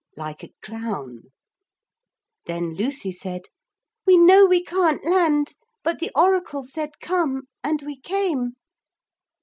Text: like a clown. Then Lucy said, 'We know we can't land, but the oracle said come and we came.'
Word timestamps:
like 0.17 0.43
a 0.43 0.49
clown. 0.63 1.25
Then 2.47 2.73
Lucy 2.73 3.11
said, 3.11 3.43
'We 4.07 4.17
know 4.17 4.47
we 4.47 4.63
can't 4.65 5.05
land, 5.05 5.53
but 5.83 5.99
the 5.99 6.09
oracle 6.15 6.63
said 6.63 6.99
come 6.99 7.43
and 7.63 7.83
we 7.83 7.99
came.' 7.99 8.55